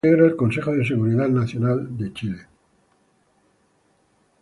Integra 0.03 0.25
el 0.25 0.35
Consejo 0.35 0.71
de 0.71 0.83
Seguridad 0.83 1.27
Nacional 1.29 1.95
de 1.95 2.11
Chile. 2.11 2.47